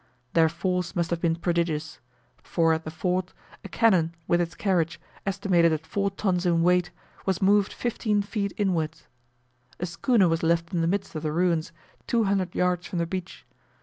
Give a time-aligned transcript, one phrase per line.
[0.33, 1.99] Their force must have been prodigious;
[2.41, 6.89] for at the Fort a cannon with its carriage, estimated at four tons in weight,
[7.27, 9.05] was moved 15 feet inwards.
[9.79, 11.71] A schooner was left in the midst of the ruins,
[12.07, 13.45] 200 yards from the beach.